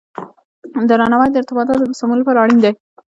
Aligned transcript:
درناوی 0.89 1.29
د 1.31 1.35
ارتباطاتو 1.41 1.83
د 1.89 1.91
سمون 1.99 2.17
لپاره 2.19 2.41
اړین 2.43 2.59
دی. 2.63 2.73